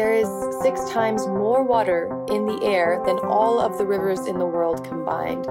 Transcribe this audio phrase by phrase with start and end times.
[0.00, 0.28] there is
[0.62, 4.82] six times more water in the air than all of the rivers in the world
[4.82, 5.44] combined.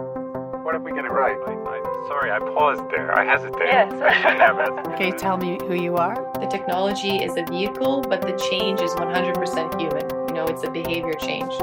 [0.65, 1.37] What if we get it right?
[1.45, 3.15] I, I, sorry, I paused there.
[3.15, 3.67] I hesitated.
[3.67, 4.87] Yes.
[4.87, 6.15] okay, tell me who you are.
[6.39, 10.09] The technology is a vehicle, but the change is 100% human.
[10.27, 11.53] You know, it's a behavior change.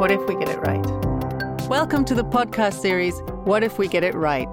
[0.00, 0.84] What if we get it right?
[1.68, 4.52] Welcome to the podcast series, What If We Get It Right?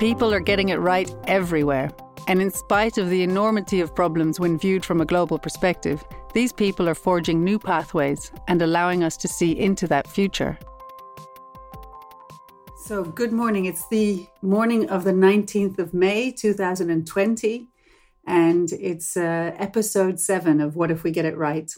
[0.00, 1.92] People are getting it right everywhere.
[2.28, 6.52] And in spite of the enormity of problems when viewed from a global perspective, these
[6.52, 10.58] people are forging new pathways and allowing us to see into that future.
[12.84, 13.64] So, good morning.
[13.64, 17.66] It's the morning of the 19th of May, 2020,
[18.26, 21.74] and it's uh, episode seven of What If We Get It Right?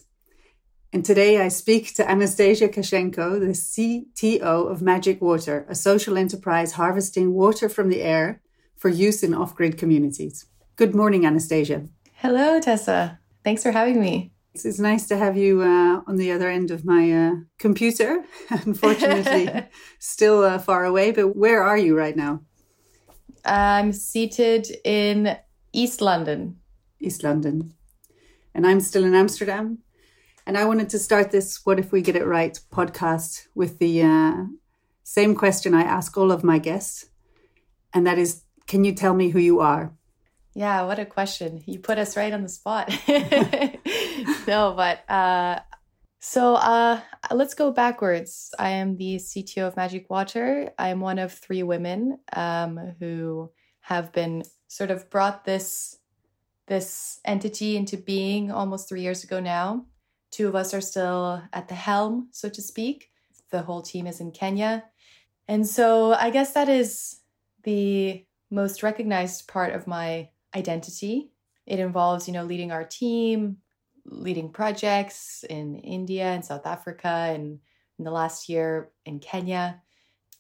[0.93, 6.73] And today I speak to Anastasia Kaschenko, the CTO of Majik Water, a social enterprise
[6.73, 8.41] harvesting water from the air
[8.81, 10.47] for use in off grid communities.
[10.77, 11.87] Good morning, Anastasia.
[12.15, 13.21] Hello, Tessa.
[13.45, 14.33] Thanks for having me.
[14.55, 18.25] It's nice to have you uh, on the other end of my uh, computer.
[18.51, 19.67] Unfortunately,
[19.99, 22.41] still uh, far away, but where are you right now?
[23.45, 25.37] I'm seated in
[25.75, 26.57] East London.
[26.99, 27.75] East London.
[28.55, 29.79] And I'm still in Amsterdam.
[30.47, 34.03] And I wanted to start this What If We Get It Right podcast with the
[34.03, 34.45] uh,
[35.05, 37.11] same question I ask all of my guests.
[37.93, 39.93] And that is Can you tell me who you are?
[40.55, 41.61] Yeah, what a question.
[41.67, 42.89] You put us right on the spot.
[44.47, 45.59] no, but uh,
[46.21, 47.01] so uh,
[47.33, 48.55] let's go backwards.
[48.61, 50.71] I am the CTO of Majik Water.
[50.79, 55.99] I am one of three women um, who have been sort of brought this
[56.69, 59.87] this entity into being almost three years ago now.
[60.31, 63.11] Two of us are still at the helm, so to speak.
[63.51, 64.85] The whole team is in Kenya.
[65.49, 67.17] And so I guess that is
[67.65, 71.31] the most recognized part of my identity.
[71.67, 73.59] It involves, you know, leading our team,
[74.05, 77.61] leading projects in India and South Africa and
[77.99, 79.81] in the last year in Kenya.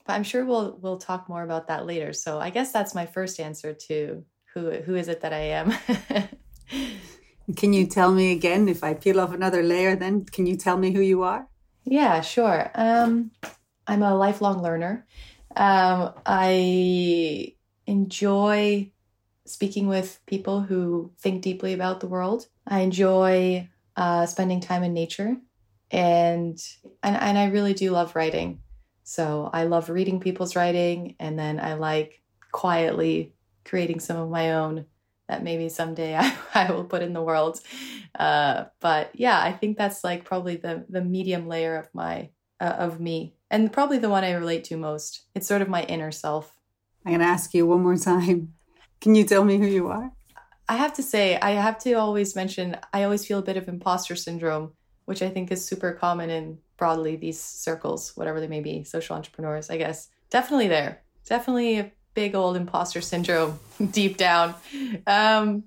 [0.07, 2.13] But I'm sure we'll we'll talk more about that later.
[2.13, 5.75] So I guess that's my first answer to who who is it that I am.
[7.57, 10.77] can you tell me again if I peel off another layer then can you tell
[10.77, 11.47] me who you are?
[11.85, 12.71] Yeah, sure.
[12.75, 13.31] Um,
[13.87, 15.07] I'm a lifelong learner.
[15.57, 17.55] Um, I
[17.91, 18.93] enjoy
[19.47, 22.47] speaking with people who think deeply about the world.
[22.67, 25.37] I enjoy uh, spending time in nature,
[25.91, 26.59] and,
[27.03, 28.63] and and I really do love writing.
[29.03, 33.35] So I love reading people's writing, and then I like quietly
[33.65, 34.87] creating some of my own
[35.29, 37.61] that maybe someday I, I will put in the world.
[38.19, 42.31] Uh, but yeah, I think that's like probably the the medium layer of my
[42.61, 45.27] uh, of me, and probably the one I relate to most.
[45.35, 46.55] It's sort of my inner self.
[47.05, 48.55] I'm going to ask you one more time.
[49.01, 50.13] Can you tell me who you are?
[50.69, 53.69] I have to say, I have to always mention, I always feel a bit of
[53.69, 54.73] imposter syndrome,
[55.07, 59.17] which I think is super common in broadly these circles, whatever they may be, social
[59.17, 60.09] entrepreneurs, I guess.
[60.31, 61.03] Definitely there.
[61.27, 63.59] Definitely a big old imposter syndrome
[63.91, 64.55] deep down.
[65.07, 65.65] Um,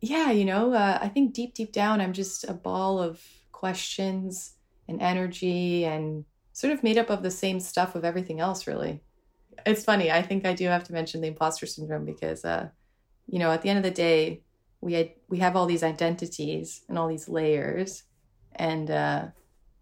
[0.00, 3.20] yeah, you know, uh, I think deep, deep down, I'm just a ball of
[3.52, 4.52] questions
[4.86, 9.00] and energy and sort of made up of the same stuff of everything else, really
[9.66, 10.10] it's funny.
[10.10, 12.68] I think I do have to mention the imposter syndrome because, uh,
[13.26, 14.42] you know, at the end of the day,
[14.80, 18.04] we had, we have all these identities and all these layers,
[18.54, 19.26] and uh,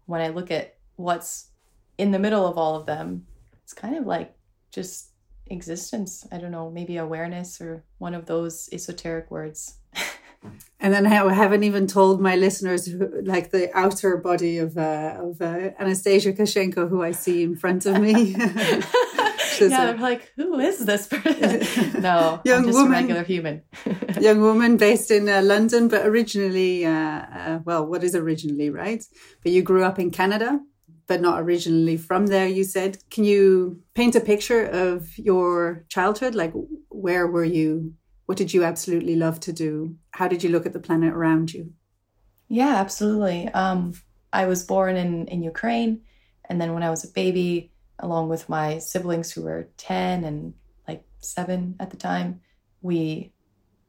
[0.05, 1.49] when I look at what's
[1.97, 3.25] in the middle of all of them,
[3.63, 4.35] it's kind of like
[4.71, 5.11] just
[5.47, 6.27] existence.
[6.31, 9.77] I don't know, maybe awareness or one of those esoteric words.
[10.79, 15.17] and then I haven't even told my listeners who, like the outer body of uh,
[15.19, 18.35] of uh, Anastasia Kaschenko, who I see in front of me.
[19.67, 22.01] yeah, they're like, who is this person?
[22.01, 23.63] no, young I'm just woman, a regular human.
[24.21, 29.03] young woman based in uh, London, but originally, uh, uh, well, what is originally, right?
[29.43, 30.59] But you grew up in Canada,
[31.07, 32.47] but not originally from there.
[32.47, 36.35] You said, can you paint a picture of your childhood?
[36.35, 36.53] Like,
[36.89, 37.93] where were you?
[38.25, 39.95] What did you absolutely love to do?
[40.11, 41.73] How did you look at the planet around you?
[42.47, 43.47] Yeah, absolutely.
[43.49, 43.93] Um,
[44.33, 46.01] I was born in in Ukraine,
[46.45, 50.53] and then when I was a baby along with my siblings who were 10 and
[50.87, 52.41] like seven at the time,
[52.81, 53.31] we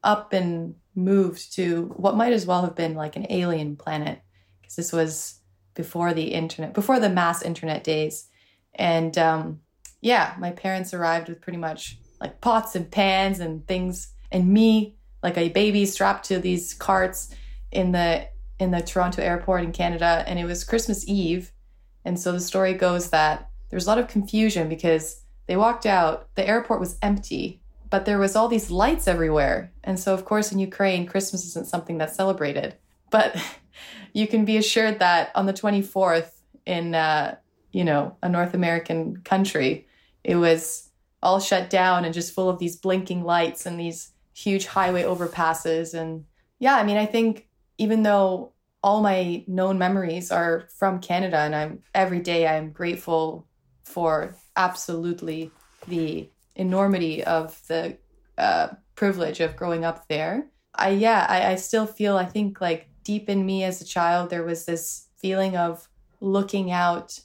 [0.03, 4.21] up and moved to what might as well have been like an alien planet
[4.61, 5.39] because this was
[5.73, 8.27] before the internet, before the mass internet days.
[8.75, 9.61] And um,
[10.01, 14.95] yeah, my parents arrived with pretty much like pots and pans and things, and me
[15.23, 17.33] like a baby strapped to these carts
[17.71, 18.27] in the
[18.59, 20.23] in the Toronto airport in Canada.
[20.27, 21.51] And it was Christmas Eve,
[22.05, 25.85] and so the story goes that there was a lot of confusion because they walked
[25.85, 29.71] out, the airport was empty, but there was all these lights everywhere.
[29.83, 32.75] And so of course in Ukraine Christmas isn't something that's celebrated.
[33.09, 33.35] But
[34.13, 36.31] you can be assured that on the 24th
[36.65, 37.35] in, uh,
[37.71, 39.87] you know, a North American country,
[40.23, 40.89] it was
[41.23, 45.93] all shut down and just full of these blinking lights and these huge highway overpasses.
[45.93, 46.25] And
[46.59, 47.47] yeah, I mean, I think
[47.77, 48.51] even though
[48.83, 53.47] all my known memories are from Canada and I'm every day I'm grateful
[53.83, 55.51] for absolutely
[55.87, 57.97] the enormity of the
[58.37, 60.47] uh, privilege of growing up there.
[60.75, 64.29] I yeah, I, I still feel I think like deep in me as a child
[64.29, 65.87] there was this feeling of
[66.19, 67.19] looking out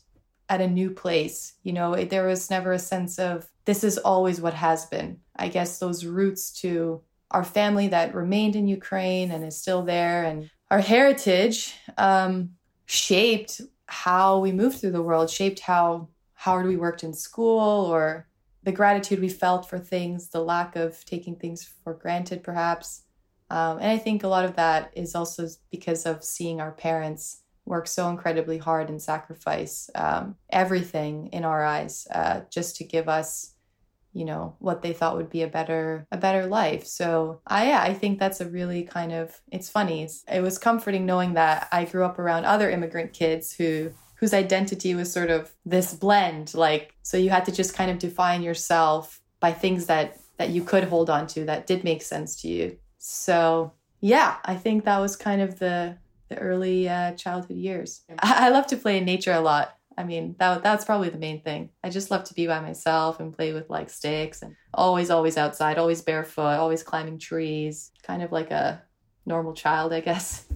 [0.49, 1.55] at a new place.
[1.63, 5.19] You know, it, there was never a sense of this is always what has been.
[5.37, 10.25] I guess those roots to our family that remained in Ukraine and is still there,
[10.25, 12.51] and our heritage um,
[12.87, 18.29] shaped how we moved through the world, shaped how hard we worked in school, or
[18.63, 23.03] the gratitude we felt for things, the lack of taking things for granted, perhaps.
[23.51, 27.43] Um, and I think a lot of that is also because of seeing our parents
[27.65, 33.09] work so incredibly hard and sacrifice um, everything in our eyes uh, just to give
[33.09, 33.53] us
[34.13, 37.83] you know what they thought would be a better a better life so i yeah,
[37.83, 41.69] i think that's a really kind of it's funny it's, it was comforting knowing that
[41.71, 46.55] i grew up around other immigrant kids who whose identity was sort of this blend
[46.55, 50.63] like so you had to just kind of define yourself by things that that you
[50.63, 54.99] could hold on to that did make sense to you so yeah i think that
[54.99, 55.97] was kind of the
[56.29, 58.03] the early uh, childhood years.
[58.19, 59.77] I, I love to play in nature a lot.
[59.99, 61.71] I mean, that that's probably the main thing.
[61.83, 65.39] I just love to be by myself and play with like sticks and always, always
[65.39, 67.93] outside, always barefoot, always climbing trees.
[68.03, 68.83] Kind of like a
[69.25, 70.45] normal child, I guess.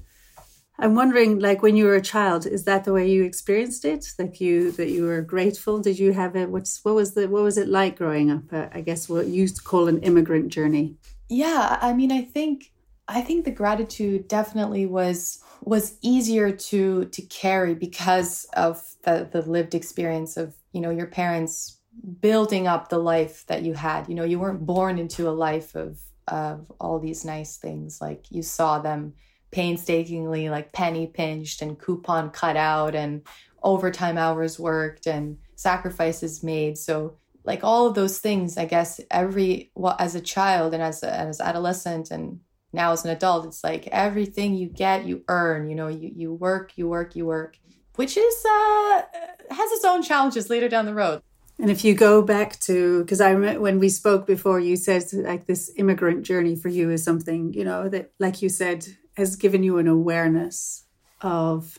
[0.80, 4.12] I'm wondering, like when you were a child, is that the way you experienced it?
[4.18, 5.78] Like you that you were grateful?
[5.78, 6.48] Did you have it?
[6.48, 8.50] What's what was the what was it like growing up?
[8.50, 10.96] Uh, I guess what you used to call an immigrant journey.
[11.28, 12.72] Yeah, I mean, I think
[13.08, 19.42] I think the gratitude definitely was was easier to to carry because of the, the
[19.42, 21.78] lived experience of you know your parents
[22.20, 25.74] building up the life that you had you know you weren't born into a life
[25.74, 25.98] of
[26.28, 29.12] of all these nice things like you saw them
[29.50, 33.22] painstakingly like penny pinched and coupon cut out and
[33.62, 36.78] overtime hours worked and sacrifices made.
[36.78, 41.02] So like all of those things i guess every well as a child and as
[41.02, 42.38] a, as adolescent and
[42.72, 46.34] now as an adult it's like everything you get you earn you know you, you
[46.34, 47.56] work you work you work
[47.96, 49.02] which is uh
[49.50, 51.20] has its own challenges later down the road.
[51.58, 55.04] And if you go back to because i remember when we spoke before you said
[55.12, 58.86] like this immigrant journey for you is something you know that like you said
[59.16, 60.84] has given you an awareness
[61.20, 61.78] of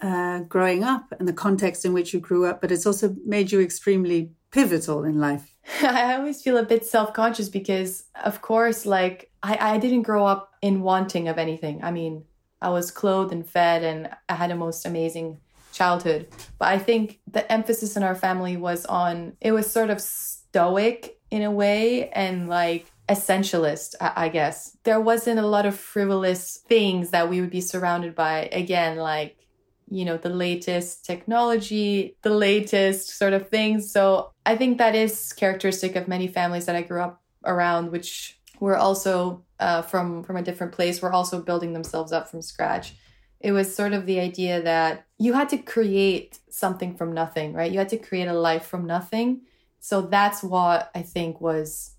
[0.00, 3.50] uh, growing up and the context in which you grew up but it's also made
[3.50, 8.86] you extremely pivotal in life I always feel a bit self conscious because, of course,
[8.86, 11.82] like I, I didn't grow up in wanting of anything.
[11.82, 12.24] I mean,
[12.60, 15.38] I was clothed and fed, and I had a most amazing
[15.72, 16.28] childhood.
[16.58, 21.18] But I think the emphasis in our family was on it was sort of stoic
[21.30, 24.76] in a way and like essentialist, I, guess.
[24.82, 28.48] There wasn't a lot of frivolous things that we would be surrounded by.
[28.52, 29.46] Again, like
[29.88, 35.32] you know the latest technology the latest sort of things so i think that is
[35.32, 40.36] characteristic of many families that i grew up around which were also uh, from from
[40.36, 42.94] a different place were also building themselves up from scratch
[43.38, 47.70] it was sort of the idea that you had to create something from nothing right
[47.70, 49.40] you had to create a life from nothing
[49.78, 51.95] so that's what i think was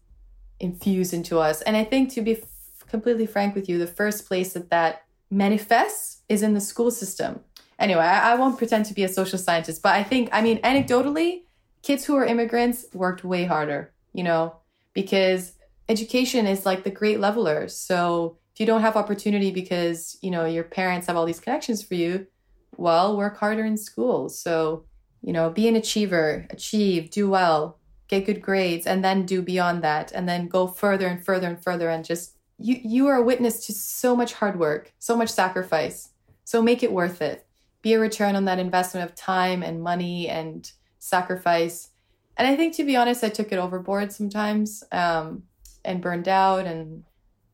[0.60, 2.44] infused into us and i think to be f-
[2.90, 7.42] completely frank with you the first place that that manifests is in the school system
[7.80, 10.62] anyway, I, I won't pretend to be a social scientist, but I think, I mean,
[10.62, 11.44] anecdotally,
[11.84, 14.56] kids who are immigrants worked way harder, you know,
[14.94, 15.54] because
[15.90, 17.68] education is like the great leveler.
[17.68, 21.84] So if you don't have opportunity because, you know, your parents have all these connections
[21.84, 22.28] for you,
[22.76, 24.30] well, work harder in school.
[24.30, 24.86] So,
[25.22, 27.77] you know, be an achiever, achieve, do well,
[28.08, 31.62] get good grades, and then do beyond that, and then go further and further and
[31.62, 35.30] further and just you you are a witness to so much hard work, so much
[35.30, 36.10] sacrifice.
[36.44, 37.48] So make it worth it
[37.82, 41.90] be a return on that investment of time and money and sacrifice.
[42.36, 45.44] And I think, to be honest, I took it overboard sometimes um,
[45.86, 46.66] and burned out.
[46.66, 47.04] And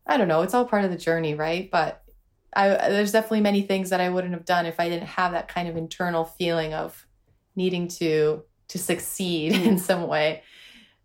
[0.07, 1.69] I don't know, it's all part of the journey, right?
[1.69, 2.03] But
[2.55, 5.47] I, there's definitely many things that I wouldn't have done if I didn't have that
[5.47, 7.05] kind of internal feeling of
[7.55, 10.41] needing to to succeed in some way.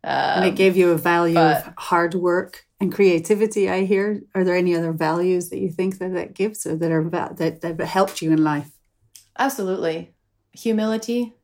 [0.03, 3.69] Um, and it gave you a value but, of hard work and creativity.
[3.69, 4.23] I hear.
[4.35, 7.05] Are there any other values that you think that that gives, or that are
[7.37, 8.71] that that helped you in life?
[9.39, 10.15] Absolutely.
[10.53, 11.35] Humility.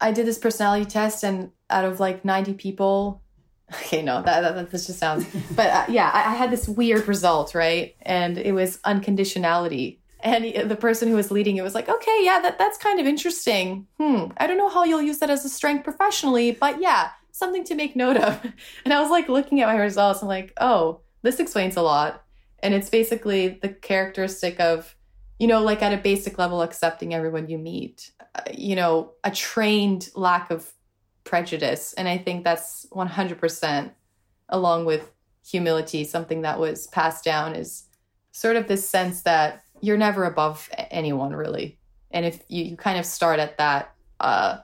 [0.00, 3.22] I did this personality test, and out of like 90 people,
[3.72, 7.08] okay, no, that, that, that just sounds, but uh, yeah, I, I had this weird
[7.08, 7.94] result, right?
[8.02, 9.98] And it was unconditionality.
[10.26, 12.98] And he, the person who was leading it was like, okay, yeah, that, that's kind
[12.98, 13.86] of interesting.
[13.98, 17.62] Hmm, I don't know how you'll use that as a strength professionally, but yeah, something
[17.64, 18.44] to make note of.
[18.84, 22.24] And I was like looking at my results, I'm like, oh, this explains a lot.
[22.58, 24.96] And it's basically the characteristic of,
[25.38, 29.30] you know, like at a basic level, accepting everyone you meet, uh, you know, a
[29.30, 30.72] trained lack of
[31.22, 31.92] prejudice.
[31.92, 33.92] And I think that's 100%
[34.48, 35.12] along with
[35.48, 37.84] humility, something that was passed down is
[38.32, 41.78] sort of this sense that you're never above anyone really.
[42.10, 44.58] And if you, you kind of start at that, uh,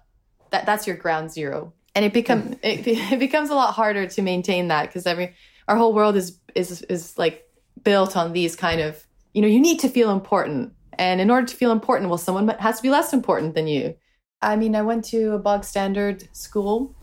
[0.51, 1.73] that that's your ground zero.
[1.95, 2.59] And it become mm.
[2.63, 5.35] it, it becomes a lot harder to maintain that because every
[5.69, 7.49] our whole world is is is like
[7.83, 11.47] built on these kind of you know you need to feel important and in order
[11.47, 13.95] to feel important well someone has to be less important than you
[14.41, 16.95] i mean i went to a bog standard school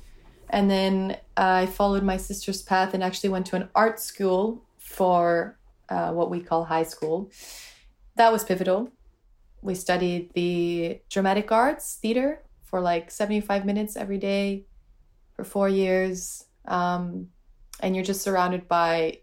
[0.50, 5.58] and then i followed my sister's path and actually went to an art school for
[5.90, 7.32] uh, what we call high school
[8.20, 8.92] that was pivotal.
[9.62, 14.66] We studied the dramatic arts theater for like 75 minutes every day
[15.36, 17.30] for four years um,
[17.80, 19.20] and you're just surrounded by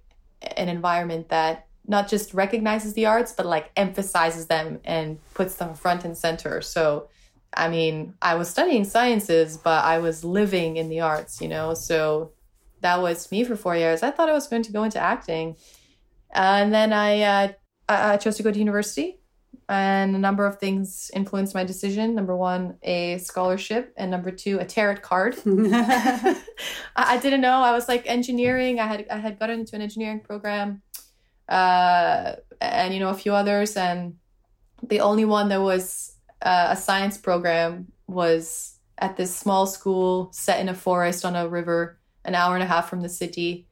[0.57, 5.75] an environment that not just recognizes the arts but like emphasizes them and puts them
[5.75, 6.61] front and center.
[6.62, 7.09] So
[7.55, 11.75] i mean i was studying sciences but i was living in the arts you know?
[11.75, 12.33] So
[12.81, 14.03] that was me for four years.
[14.03, 15.57] I thought i was going to go into acting.
[16.33, 17.53] And then i uh,
[17.88, 19.19] i chose to go to university
[19.69, 22.14] and a number of things influenced my decision.
[22.14, 25.37] Number one, a scholarship, and number two, a tarot card.
[25.47, 26.37] I,
[26.95, 27.62] I, didn't know.
[27.62, 28.78] I was like engineering.
[28.78, 30.83] I had I had gotten into an engineering program,
[31.49, 34.16] uh, and you know a few others, and
[34.83, 40.61] the only one that was uh, a science program was at this small school set
[40.61, 43.66] in a forest on a river, an hour and a half from the city.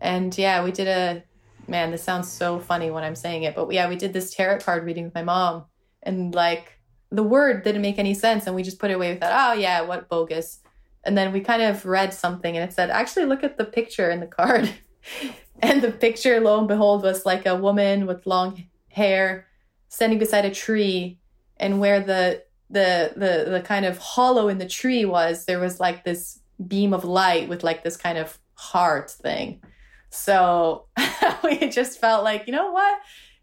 [0.00, 1.22] And yeah, we did a
[1.68, 4.60] man, this sounds so funny when I'm saying it, but yeah, we did this tarot
[4.60, 5.64] card reading with my mom,
[6.02, 6.78] and like
[7.10, 9.50] the word didn't make any sense, and we just put it away with that.
[9.50, 10.60] Oh yeah, what bogus.
[11.04, 14.10] And then we kind of read something, and it said, actually look at the picture
[14.10, 14.70] in the card,
[15.62, 19.46] and the picture, lo and behold, was like a woman with long hair
[19.88, 21.18] standing beside a tree,
[21.58, 25.80] and where the the the the kind of hollow in the tree was, there was
[25.80, 29.62] like this beam of light with like this kind of heart thing
[30.10, 30.86] so
[31.44, 33.00] we just felt like, you know what?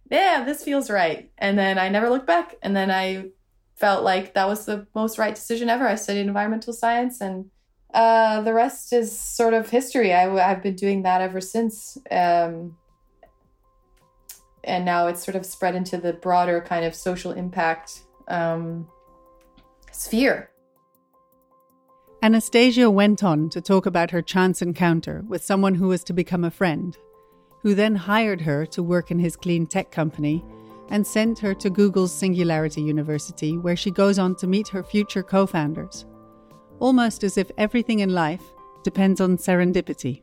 [0.10, 1.32] Yeah, this feels right.
[1.38, 2.56] And then I never looked back.
[2.62, 3.30] And then I
[3.76, 5.88] felt like that was the most right decision ever.
[5.88, 7.50] I studied environmental science and
[7.94, 10.14] uh, the rest is sort of history.
[10.14, 11.98] I, have been doing that ever since.
[12.12, 12.78] Um,
[14.64, 18.88] and now it's sort of spread into the broader kind of social impact um,
[19.92, 20.50] sphere.
[22.22, 26.44] Anastasia went on to talk about her chance encounter with someone who was to become
[26.44, 26.98] a friend,
[27.62, 30.44] who then hired her to work in his clean tech company
[30.90, 35.24] and sent her to Google's Singularity University, where she goes on to meet her future
[35.24, 36.06] co founders.
[36.80, 38.44] Almost as if everything in life
[38.84, 40.22] depends on serendipity.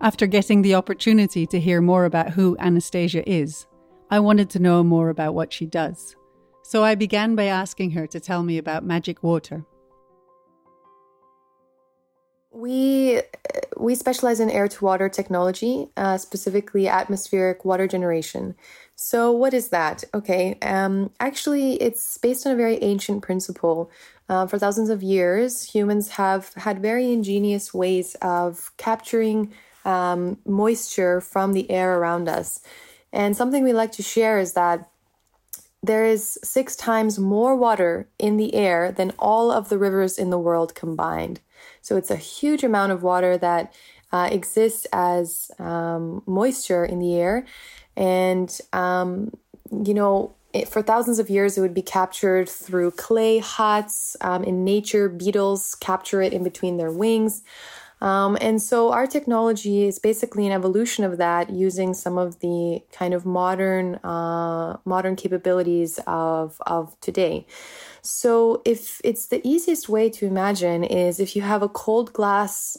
[0.00, 3.66] After getting the opportunity to hear more about who Anastasia is,
[4.10, 6.16] I wanted to know more about what she does.
[6.62, 9.64] So I began by asking her to tell me about Majik Water.
[12.52, 13.22] We
[13.78, 18.54] we specialize in air to water technology, uh, specifically atmospheric water generation.
[18.94, 20.04] So, what is that?
[20.14, 23.90] Okay, um, actually, it's based on a very ancient principle.
[24.28, 29.52] Uh, for thousands of years, humans have had very ingenious ways of capturing
[29.84, 32.60] um, moisture from the air around us.
[33.12, 34.88] And something we like to share is that
[35.82, 40.30] there is six times more water in the air than all of the rivers in
[40.30, 41.40] the world combined.
[41.80, 43.74] So it's a huge amount of water that
[44.12, 47.46] uh, exists as um, moisture in the air.
[47.96, 49.32] And, um,
[49.70, 54.16] you know, it, for thousands of years, it would be captured through clay huts.
[54.20, 57.42] Um, in nature, beetles capture it in between their wings.
[58.02, 62.82] Um, and so our technology is basically an evolution of that using some of the
[62.90, 67.46] kind of modern uh, modern capabilities of, of today.
[68.02, 72.76] So if it's the easiest way to imagine is if you have a cold glass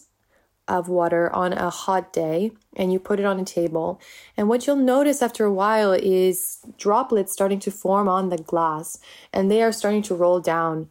[0.67, 4.01] of water on a hot day and you put it on a table.
[4.37, 8.99] And what you'll notice after a while is droplets starting to form on the glass
[9.31, 10.89] and they are starting to roll down.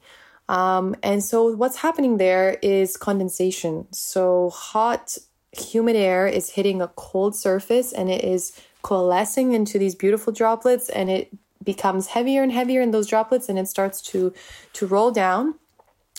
[0.59, 3.75] Um, and so what's happening there is condensation.
[3.93, 5.05] So hot,
[5.53, 10.87] humid air is hitting a cold surface and it is coalescing into these beautiful droplets
[10.99, 11.27] and it
[11.63, 14.33] becomes heavier and heavier in those droplets and it starts to
[14.77, 15.55] to roll down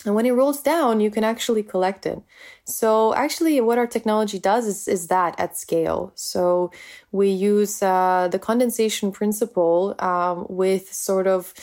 [0.06, 2.20] And when it rolls down, you can actually collect it.
[2.64, 6.12] So actually, what our technology does is, is that at scale.
[6.14, 6.70] So
[7.10, 11.54] we use uh, the condensation principle um, with sort of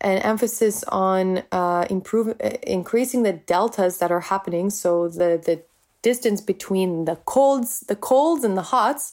[0.00, 4.70] an emphasis on uh, improve, uh, increasing the deltas that are happening.
[4.70, 5.62] So the the
[6.02, 9.12] distance between the colds, the colds and the hots,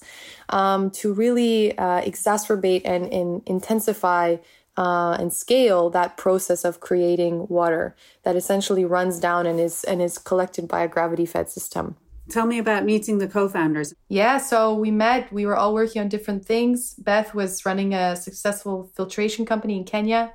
[0.50, 4.38] um, to really uh, exacerbate and, and intensify
[4.78, 10.02] uh, and scale that process of creating water that essentially runs down and is and
[10.02, 11.96] is collected by a gravity fed system.
[12.30, 13.94] Tell me about meeting the co-founders.
[14.10, 15.32] Yeah, so we met.
[15.32, 16.96] We were all working on different things.
[16.96, 20.34] Beth was running a successful filtration company in Kenya.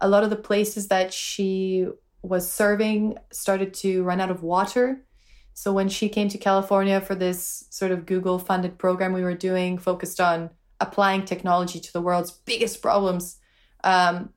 [0.00, 1.86] A lot of the places that she
[2.22, 5.04] was serving started to run out of water.
[5.54, 9.34] So when she came to California for this sort of Google funded program we were
[9.34, 10.50] doing focused on
[10.80, 13.38] applying technology to the world's biggest problems,
[13.82, 14.32] um,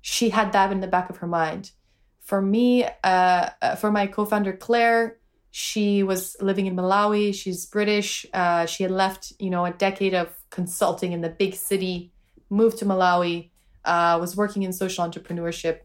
[0.00, 1.72] she had that in the back of her mind.
[2.20, 5.18] For me, uh, uh, for my co founder, Claire,
[5.50, 7.34] she was living in Malawi.
[7.34, 8.26] She's British.
[8.32, 12.12] Uh, she had left, you know, a decade of consulting in the big city,
[12.50, 13.50] moved to Malawi,
[13.84, 15.80] uh, was working in social entrepreneurship,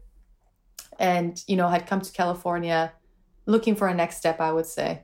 [0.98, 2.92] and, you know, had come to California
[3.46, 5.02] looking for a next step, I would say.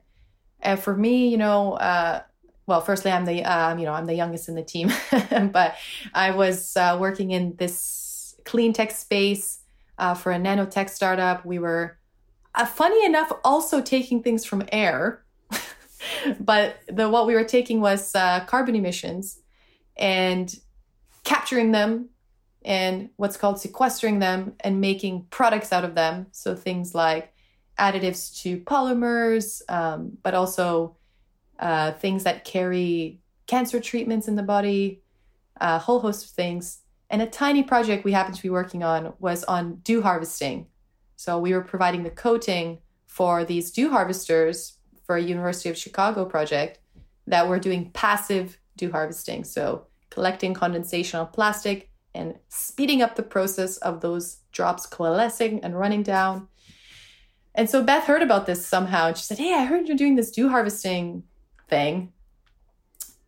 [0.60, 2.22] And for me, you know, uh,
[2.66, 4.90] well, firstly, I'm the um, you know I'm the youngest in the team,
[5.52, 5.76] but
[6.12, 9.60] I was uh, working in this clean tech space
[9.98, 11.44] uh, for a nanotech startup.
[11.44, 11.98] We were,
[12.54, 15.24] uh, funny enough, also taking things from air,
[16.40, 19.40] but the what we were taking was uh, carbon emissions
[19.96, 20.54] and
[21.22, 22.08] capturing them
[22.66, 26.26] and what's called sequestering them and making products out of them.
[26.32, 27.32] So things like
[27.78, 30.96] additives to polymers, um, but also
[31.60, 35.00] uh, things that carry cancer treatments in the body,
[35.60, 36.80] a whole host of things.
[37.08, 40.66] And a tiny project we happened to be working on was on dew harvesting.
[41.14, 46.24] So we were providing the coating for these dew harvesters for a University of Chicago
[46.24, 46.80] project
[47.28, 49.44] that were doing passive dew harvesting.
[49.44, 55.78] So collecting condensation on plastic and speeding up the process of those drops coalescing and
[55.78, 56.48] running down.
[57.54, 59.08] And so Beth heard about this somehow.
[59.08, 61.22] And she said, Hey, I heard you're doing this dew harvesting
[61.68, 62.12] thing.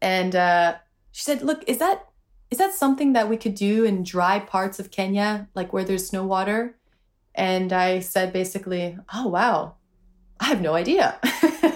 [0.01, 0.77] And uh,
[1.13, 2.07] she said, "Look, is that
[2.51, 6.13] is that something that we could do in dry parts of Kenya, like where there's
[6.13, 6.77] no water?"
[7.35, 9.75] And I said basically, "Oh wow,
[10.41, 11.19] I have no idea."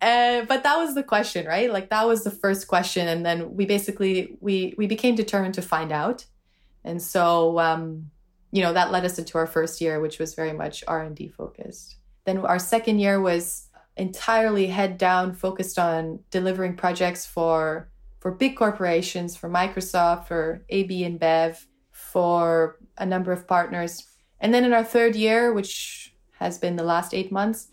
[0.00, 1.72] uh, but that was the question, right?
[1.72, 5.62] Like that was the first question, and then we basically we we became determined to
[5.62, 6.24] find out,
[6.84, 8.10] and so um,
[8.50, 11.16] you know that led us into our first year, which was very much R and
[11.16, 11.96] D focused.
[12.24, 17.88] Then our second year was entirely head down focused on delivering projects for
[18.20, 24.04] for big corporations for microsoft for AB InBev, for a number of partners
[24.40, 27.68] and then in our third year which has been the last eight months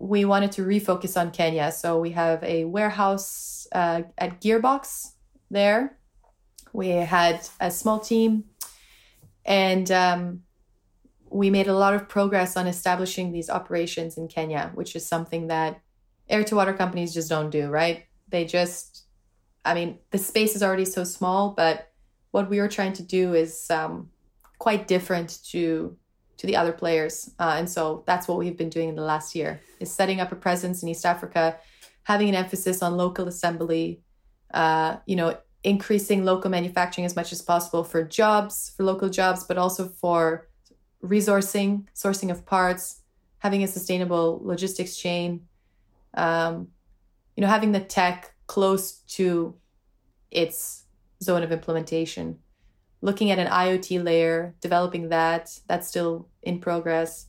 [0.00, 5.12] we wanted to refocus on kenya so we have a warehouse uh, at gearbox
[5.50, 5.96] there
[6.72, 8.44] we had a small team
[9.44, 10.42] and um,
[11.30, 15.46] we made a lot of progress on establishing these operations in Kenya, which is something
[15.46, 15.80] that
[16.28, 18.04] air to water companies just don't do, right?
[18.28, 19.04] They just,
[19.64, 21.88] I mean, the space is already so small, but
[22.32, 24.10] what we were trying to do is um,
[24.58, 25.96] quite different to
[26.40, 29.34] to the other players, uh, and so that's what we've been doing in the last
[29.34, 31.58] year: is setting up a presence in East Africa,
[32.04, 34.00] having an emphasis on local assembly,
[34.54, 39.44] uh, you know, increasing local manufacturing as much as possible for jobs, for local jobs,
[39.44, 40.48] but also for
[41.04, 43.02] resourcing, sourcing of parts,
[43.38, 45.46] having a sustainable logistics chain,
[46.14, 46.68] um,
[47.36, 49.54] you know, having the tech close to
[50.30, 50.84] its
[51.22, 52.38] zone of implementation,
[53.02, 57.26] looking at an IoT layer, developing that, that's still in progress,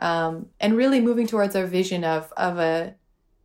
[0.00, 2.94] um, and really moving towards our vision of of a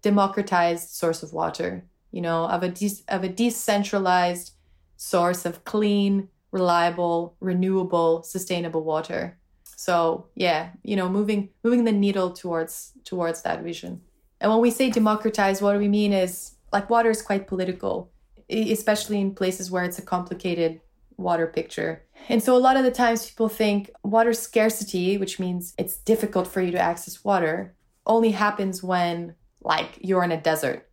[0.02, 4.54] democratized source of water, you know, of a de- of a decentralized
[4.98, 9.38] source of clean, reliable, renewable, sustainable water.
[9.76, 14.02] So yeah, you know, moving moving the needle towards towards that vision.
[14.40, 18.12] And when we say democratize, what we mean is like water is quite political,
[18.50, 20.82] especially in places where it's a complicated
[21.18, 22.04] water picture.
[22.30, 26.48] And so a lot of the times people think water scarcity, which means it's difficult
[26.48, 30.90] for you to access water, only happens when like you're in a desert.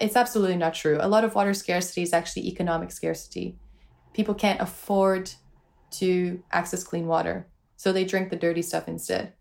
[0.00, 0.98] It's absolutely not true.
[1.00, 3.58] A lot of water scarcity is actually economic scarcity.
[4.12, 5.30] People can't afford
[5.92, 7.48] to access clean water.
[7.76, 9.32] So they drink the dirty stuff instead.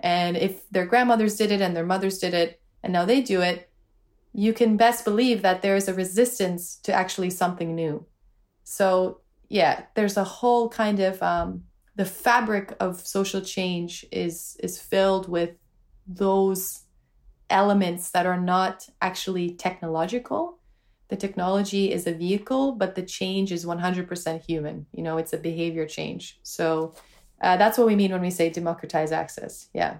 [0.00, 3.40] And if their grandmothers did it and their mothers did it, and now they do
[3.40, 3.70] it,
[4.34, 8.04] you can best believe that there is a resistance to actually something new.
[8.64, 11.64] So, yeah, there's a whole kind of um,
[11.96, 15.50] the fabric of social change is is filled with
[16.06, 16.82] those
[17.50, 20.58] elements that are not actually technological.
[21.08, 25.38] The technology is a vehicle but the change is 100% human you know it's a
[25.38, 26.40] behavior change.
[26.42, 26.94] So
[27.40, 29.98] uh, that's what we mean when we say democratize access yeah.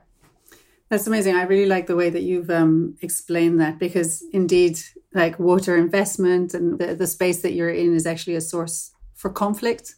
[0.91, 1.35] That's amazing.
[1.35, 4.79] I really like the way that you've um, explained that because indeed,
[5.15, 8.94] like water investment and the, the space that you're in is actually a source
[9.25, 9.95] for conflict.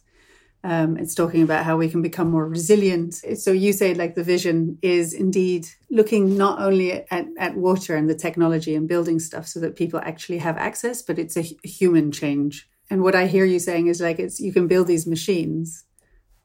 [0.63, 3.15] Um, it's talking about how we can become more resilient.
[3.35, 8.09] So you say like the vision is indeed looking not only at, at water and
[8.09, 12.09] the technology and building stuff so that people actually have access, but it's a, human
[12.13, 12.69] change.
[12.89, 15.83] And what I hear you saying is like it's you can build these machines,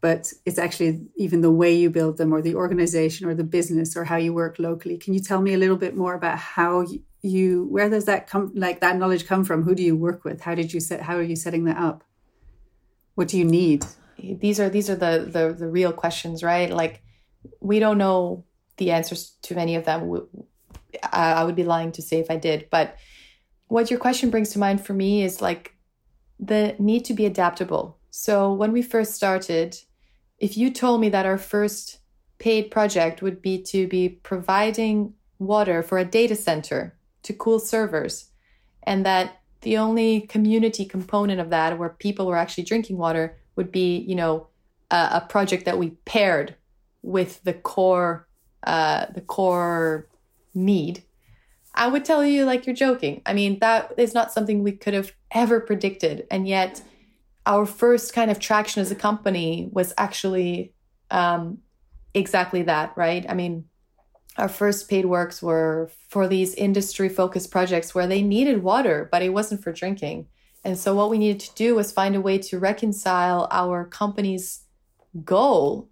[0.01, 3.97] but it's actually even the way you build them or the organization or the business
[3.97, 4.99] or how you work locally.
[4.99, 6.85] Can you tell me a little bit more about how
[7.23, 9.63] you where does that come like that knowledge come from?
[9.63, 10.41] Who do you work with?
[10.41, 12.03] How did you set how are you setting that up?
[13.15, 13.85] What do you need?
[14.19, 16.71] These are these are the the, the real questions, right?
[16.71, 17.03] Like
[17.61, 18.45] we don't know
[18.77, 20.27] the answers to any of them.
[21.13, 22.97] I would be lying to say if I did, but
[23.69, 25.75] what your question brings to mind for me is like
[26.39, 27.99] the need to be adaptable.
[28.11, 29.79] So when we first started,
[30.39, 31.99] if you told me that our first
[32.39, 38.31] paid project would be to be providing water for a data center to cool servers,
[38.83, 43.73] and that the only community component of that where people were actually drinking water would
[43.73, 44.49] be, you know,
[44.91, 46.57] a, a project that we paired
[47.03, 48.29] with the core,
[48.65, 50.09] uh, the core
[50.55, 51.03] need.
[51.75, 53.23] I would tell you like you're joking.
[53.25, 56.83] I mean, that is not something we could have ever predicted, and yet
[57.47, 60.75] our first kind of traction as a company was actually
[61.11, 61.59] um,
[62.15, 63.25] exactly that, right?
[63.29, 63.65] I mean,
[64.39, 69.23] our first paid works were for these industry focused projects where they needed water, but
[69.23, 70.27] it wasn't for drinking.
[70.65, 74.63] And so, what we needed to do was find a way to reconcile our company's
[75.25, 75.89] goal,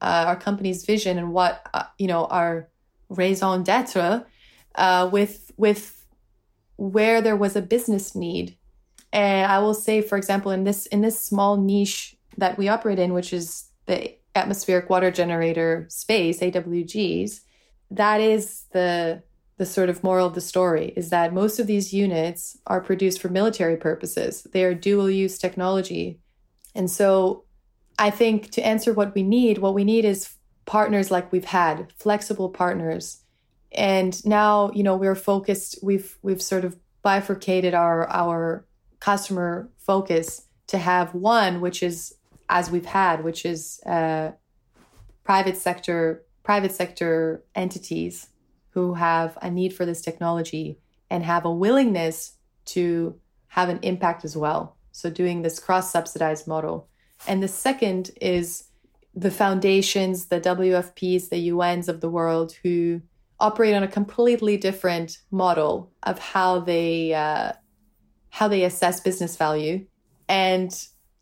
[0.00, 2.68] uh, our company's vision, and what uh, you know our
[3.08, 4.24] raison d'être
[4.76, 6.06] uh, with with
[6.76, 8.56] where there was a business need
[9.12, 12.98] and I will say, for example, in this in this small niche that we operate
[12.98, 17.40] in, which is the atmospheric water generator space, AWGs,
[17.96, 19.22] that is the
[19.58, 23.20] the sort of moral of the story is that most of these units are produced
[23.20, 24.42] for military purposes.
[24.50, 26.18] They are dual use technology.
[26.74, 27.44] And so
[27.98, 31.92] I think to answer what we need, what we need is partners like we've had,
[31.96, 33.20] flexible partners.
[33.70, 38.66] And now, you know, we're focused, we've we've sort of bifurcated our our
[39.00, 42.14] customer focus to have one, which is
[42.48, 44.32] as we've had, which is uh,
[45.24, 48.28] private sector private sector entities
[48.70, 50.78] who have a need for this technology
[51.10, 54.76] and have a willingness to have an impact as well.
[54.92, 56.88] So doing this cross subsidized model.
[57.26, 58.64] And the second is
[59.14, 63.02] the foundations, the WFPs, the UNs of the world who
[63.38, 67.52] operate on a completely different model of how they uh,
[68.30, 69.84] how they assess business value.
[70.28, 70.72] And,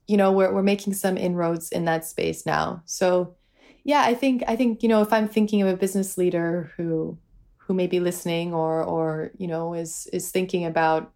[0.07, 2.83] you know, we're, we're making some inroads in that space now.
[2.85, 3.35] So
[3.85, 7.19] yeah, I think, I think, you know, if I'm thinking of a business leader who,
[7.59, 11.13] who may be listening or, or, you know, is, is thinking about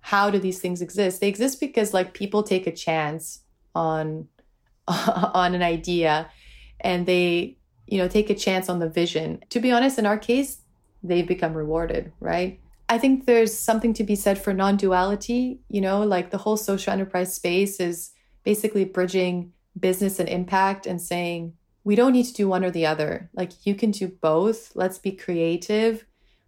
[0.00, 1.20] how do these things exist?
[1.20, 3.40] They exist because like people take a chance
[3.74, 4.28] on,
[4.88, 6.30] on an idea
[6.80, 9.42] and they, you know, take a chance on the vision.
[9.50, 10.58] To be honest, in our case,
[11.02, 12.60] they've become rewarded, right?
[12.88, 15.60] I think there's something to be said for non duality.
[15.68, 18.12] You know, like the whole social enterprise space is
[18.44, 21.52] basically bridging business and impact and saying,
[21.88, 23.30] we don't need to do one or the other.
[23.32, 24.72] Like you can do both.
[24.74, 26.04] Let's be creative.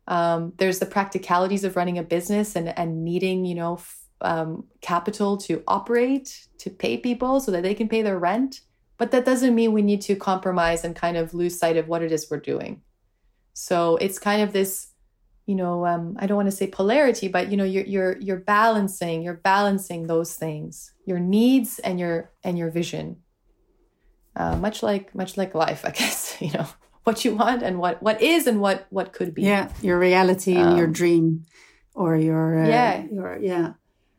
[0.07, 4.66] Um, there's the practicalities of running a business and, and needing, you know, f- um,
[4.83, 8.61] capital to operate, to pay people so that they can pay their rent.
[8.98, 12.03] But that doesn't mean we need to compromise and kind of lose sight of what
[12.03, 12.83] it is we're doing.
[13.55, 14.88] So it's kind of this
[15.46, 18.37] you know um, i don't want to say polarity but you know you're you're you're
[18.37, 23.16] balancing you're balancing those things your needs and your and your vision
[24.40, 26.68] uh, much like much like life i guess you know
[27.05, 29.42] what you want and what what is and what what could be.
[29.42, 31.46] Yeah your reality and your um, dream
[31.94, 33.05] or your uh, yeah.
[33.11, 33.72] your yeah.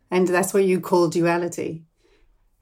[0.09, 1.83] And that's what you call duality.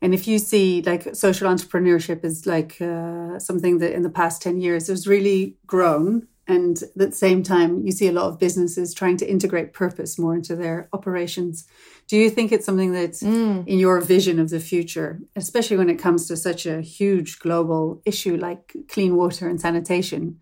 [0.01, 4.41] And if you see like social entrepreneurship is like uh, something that in the past
[4.41, 8.39] 10 years has really grown and at the same time, you see a lot of
[8.39, 11.65] businesses trying to integrate purpose more into their operations.
[12.07, 13.65] Do you think it's something that's mm.
[13.67, 18.01] in your vision of the future, especially when it comes to such a huge global
[18.05, 20.39] issue like clean water and sanitation,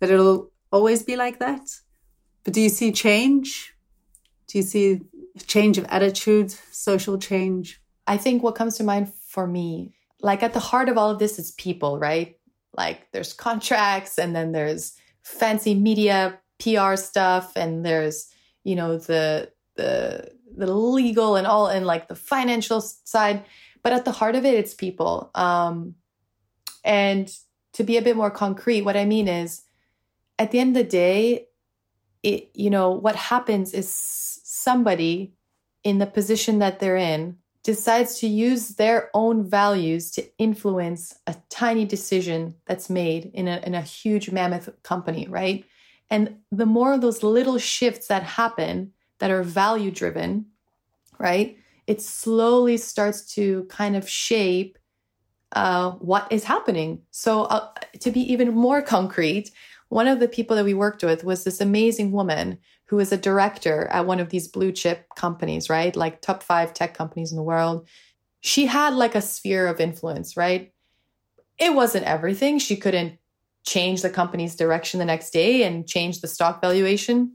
[0.00, 1.62] that it'll always be like that?
[2.44, 3.74] But do you see change?
[4.48, 5.02] Do you see
[5.46, 7.80] change of attitude, social change?
[8.06, 11.18] I think what comes to mind for me like at the heart of all of
[11.18, 12.38] this is people, right?
[12.76, 18.28] Like there's contracts and then there's fancy media PR stuff and there's,
[18.62, 23.44] you know, the the the legal and all and like the financial side,
[23.82, 25.30] but at the heart of it it's people.
[25.34, 25.96] Um
[26.84, 27.28] and
[27.72, 29.62] to be a bit more concrete, what I mean is
[30.38, 31.48] at the end of the day,
[32.22, 35.34] it you know, what happens is somebody
[35.82, 37.36] in the position that they're in
[37.66, 43.60] decides to use their own values to influence a tiny decision that's made in a,
[43.66, 45.64] in a huge mammoth company, right?
[46.08, 50.46] And the more of those little shifts that happen that are value driven,
[51.18, 51.58] right?
[51.88, 54.78] It slowly starts to kind of shape
[55.50, 57.02] uh, what is happening.
[57.10, 59.50] So, uh, to be even more concrete,
[59.88, 63.16] one of the people that we worked with was this amazing woman who is a
[63.16, 65.94] director at one of these blue chip companies, right?
[65.94, 67.86] Like top five tech companies in the world.
[68.40, 70.72] She had like a sphere of influence, right?
[71.58, 72.58] It wasn't everything.
[72.58, 73.18] She couldn't
[73.64, 77.32] change the company's direction the next day and change the stock valuation.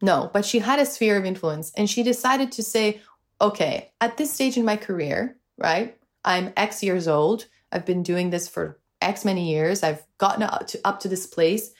[0.00, 3.00] No, but she had a sphere of influence and she decided to say,
[3.40, 5.96] okay, at this stage in my career, right?
[6.24, 7.46] I'm X years old.
[7.70, 9.84] I've been doing this for X many years.
[9.84, 11.72] I've gotten up to, up to this place.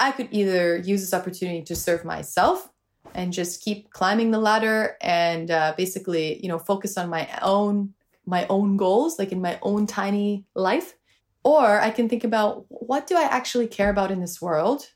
[0.00, 2.70] I could either use this opportunity to serve myself
[3.14, 7.94] and just keep climbing the ladder and uh, basically, you know, focus on my own
[8.26, 10.94] my own goals, like in my own tiny life,
[11.42, 14.88] or I can think about what do I actually care about in this world?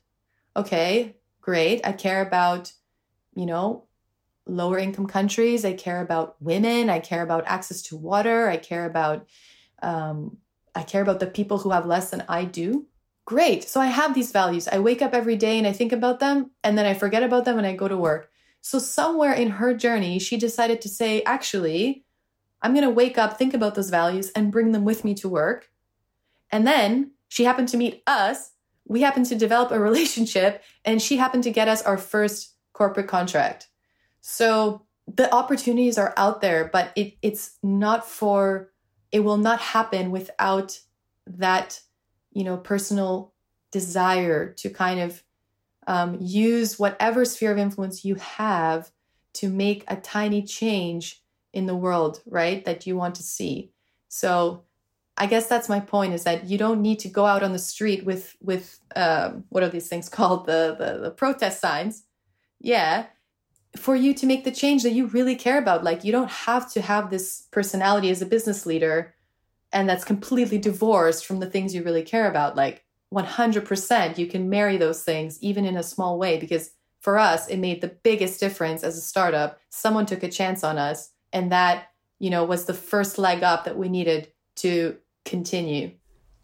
[0.55, 1.81] Okay, great.
[1.85, 2.71] I care about,
[3.35, 3.85] you know,
[4.47, 5.65] lower income countries.
[5.65, 6.89] I care about women.
[6.89, 8.47] I care about access to water.
[8.47, 9.27] I care about
[9.81, 10.37] um,
[10.73, 12.87] I care about the people who have less than I do.
[13.25, 13.67] Great.
[13.67, 14.67] So I have these values.
[14.67, 17.45] I wake up every day and I think about them and then I forget about
[17.45, 18.29] them and I go to work.
[18.65, 22.03] So, somewhere in her journey, she decided to say, actually,
[22.63, 25.29] I'm going to wake up, think about those values, and bring them with me to
[25.29, 25.69] work.
[26.49, 28.53] And then she happened to meet us.
[28.87, 33.07] We happened to develop a relationship, and she happened to get us our first corporate
[33.07, 33.67] contract.
[34.21, 38.71] So, the opportunities are out there, but it, it's not for,
[39.11, 40.79] it will not happen without
[41.27, 41.81] that
[42.35, 43.33] you know personal
[43.71, 45.23] desire to kind of
[45.87, 48.91] um, use whatever sphere of influence you have
[49.33, 53.71] to make a tiny change in the world right that you want to see.
[54.07, 54.61] So
[55.17, 57.59] i guess that's my point is that you don't need to go out on the
[57.59, 60.45] street with with um, what are these things called?
[60.45, 62.03] The, the the protest signs.
[62.59, 63.07] Yeah
[63.77, 65.83] for you to make the change that you really care about.
[65.83, 69.14] Like you don't have to have this personality as a business leader
[69.75, 72.55] and that's completely divorced from the things you really care about.
[72.55, 77.47] Like 100% you can marry those things even in a small way because for us
[77.47, 79.59] it made the biggest difference as a startup.
[79.69, 83.65] Someone took a chance on us and that you know was the first leg up
[83.65, 85.91] that we needed to continue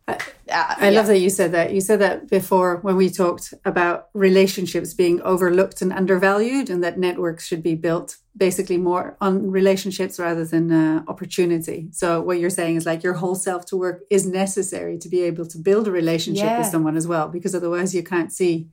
[0.08, 0.18] uh,
[0.52, 0.90] I yeah.
[0.90, 1.74] love that you said that.
[1.74, 6.98] You said that before when we talked about relationships being overlooked and undervalued, and that
[6.98, 11.90] networks should be built basically more on relationships rather than uh, opportunity.
[11.92, 15.22] So, what you're saying is like your whole self to work is necessary to be
[15.22, 16.60] able to build a relationship yeah.
[16.60, 18.68] with someone as well, because otherwise you can't see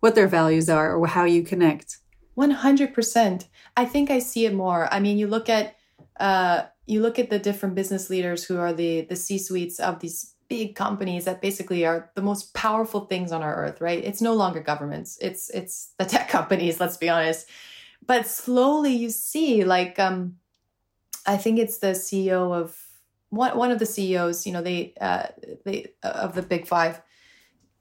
[0.00, 1.98] what their values are or how you connect.
[2.36, 3.46] 100%.
[3.76, 4.92] I think I see it more.
[4.92, 5.76] I mean, you look at,
[6.18, 10.00] uh, you look at the different business leaders who are the the C suites of
[10.00, 14.04] these big companies that basically are the most powerful things on our earth, right?
[14.04, 15.16] It's no longer governments.
[15.18, 17.48] It's it's the tech companies, let's be honest.
[18.06, 20.36] But slowly you see like um
[21.24, 22.78] I think it's the CEO of
[23.30, 25.28] one one of the CEOs, you know, they uh
[25.64, 27.00] they uh, of the big 5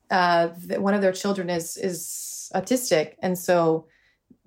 [0.10, 0.48] uh
[0.88, 3.86] one of their children is is autistic and so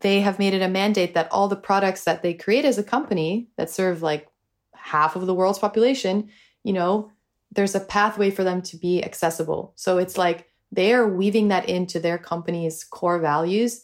[0.01, 2.91] they have made it a mandate that all the products that they create as a
[2.97, 4.29] company that serve like
[4.73, 6.31] half of the world's population,
[6.63, 7.11] you know,
[7.55, 9.73] there's a pathway for them to be accessible.
[9.77, 13.83] So it's like they are weaving that into their company's core values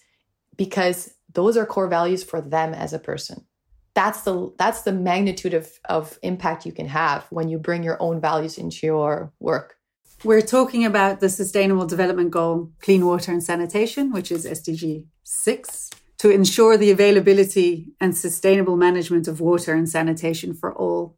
[0.57, 3.47] because those are core values for them as a person.
[3.95, 8.01] That's the that's the magnitude of of impact you can have when you bring your
[8.01, 9.77] own values into your work.
[10.23, 15.91] We're talking about the sustainable development goal clean water and sanitation, which is SDG 6,
[16.19, 21.17] to ensure the availability and sustainable management of water and sanitation for all.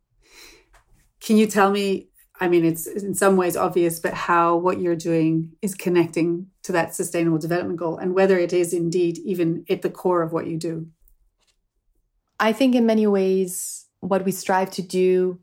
[1.21, 2.09] Can you tell me
[2.43, 6.73] I mean, it's in some ways obvious, but how what you're doing is connecting to
[6.73, 10.49] that sustainable development goal and whether it is indeed even at the core of what
[10.49, 10.89] you do.
[12.41, 15.39] I think in many ways, what we strive to do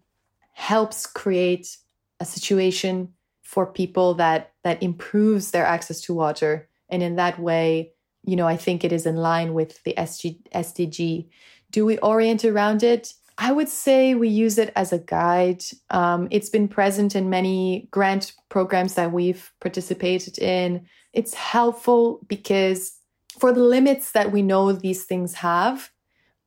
[0.53, 1.77] helps create
[2.19, 6.67] a situation for people that that improves their access to water.
[6.89, 10.39] And in that way you know i think it is in line with the SG,
[10.53, 11.29] sdg
[11.71, 15.63] do we orient around it I would say we use it as a guide.
[15.89, 20.85] Um, it's been present in many grant programs that we've participated in.
[21.13, 22.97] It's helpful because
[23.39, 25.89] for the limits that we know these things have,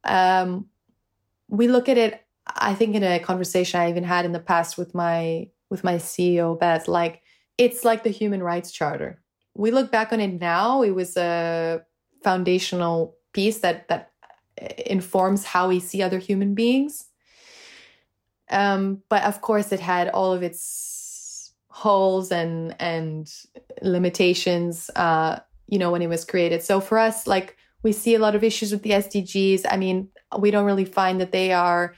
[0.05, 0.67] um,
[1.49, 2.27] we look at it.
[2.47, 5.95] I think in a conversation I even had in the past with my with my
[5.95, 7.23] CEO Beth, like
[7.57, 9.23] it's like the Human Rights Charter.
[9.55, 11.83] We look back on it now; it was a
[12.23, 14.12] foundational piece that that
[14.87, 17.07] informs how we see other human beings.
[18.51, 23.33] Um, but of course, it had all of its holes and and
[23.81, 24.91] limitations.
[24.95, 26.63] Uh, you know, when it was created.
[26.63, 29.65] So for us, like we see a lot of issues with the SDGs.
[29.71, 31.95] I mean, we don't really find that they are.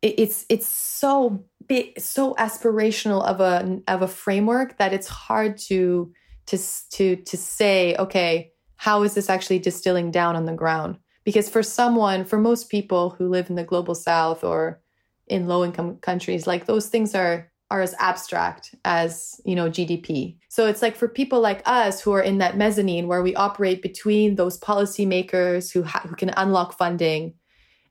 [0.00, 6.12] It's it's so big, so aspirational of a of a framework that it's hard to
[6.46, 6.58] to
[6.92, 10.98] to to say, okay, how is this actually distilling down on the ground?
[11.28, 14.80] Because for someone, for most people who live in the global south or
[15.26, 20.38] in low income countries, like those things are are as abstract as you know GDP.
[20.48, 23.82] So it's like for people like us who are in that mezzanine where we operate
[23.82, 27.34] between those policymakers who ha- who can unlock funding,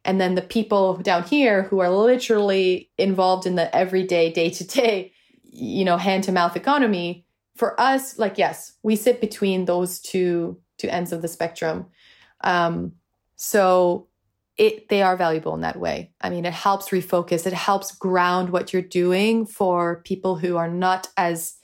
[0.03, 4.65] and then the people down here who are literally involved in the everyday, day to
[4.65, 7.23] day, you know, hand to mouth economy.
[7.55, 11.85] For us, like yes, we sit between those two two ends of the spectrum.
[12.41, 12.93] Um,
[13.37, 14.07] so
[14.57, 16.11] it they are valuable in that way.
[16.19, 20.69] I mean, it helps refocus, it helps ground what you're doing for people who are
[20.69, 21.57] not as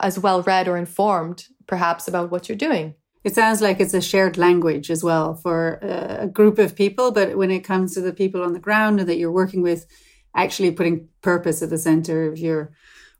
[0.00, 2.94] as well read or informed perhaps about what you're doing.
[3.22, 7.36] It sounds like it's a shared language as well for a group of people, but
[7.36, 9.86] when it comes to the people on the ground that you're working with,
[10.34, 12.72] actually putting purpose at the center of your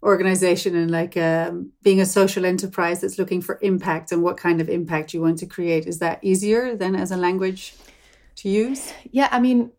[0.02, 4.62] organization and like um, being a social enterprise that's looking for impact and what kind
[4.62, 7.74] of impact you want to create, is that easier than as a language?
[8.40, 8.92] To use?
[9.10, 9.70] Yeah, I mean,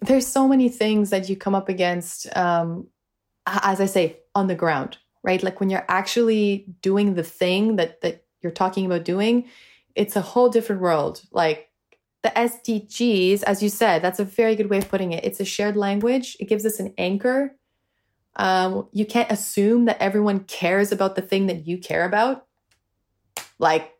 [0.00, 2.88] there's so many things that you come up against, um,
[3.46, 5.42] as I say, on the ground, right?
[5.42, 9.48] Like when you're actually doing the thing that that you're talking about doing,
[9.94, 11.22] it's a whole different world.
[11.30, 11.68] Like
[12.22, 15.24] the SDGs, as you said, that's a very good way of putting it.
[15.24, 16.36] It's a shared language.
[16.40, 17.56] It gives us an anchor.
[18.36, 22.46] Um, you can't assume that everyone cares about the thing that you care about.
[23.58, 23.92] Like,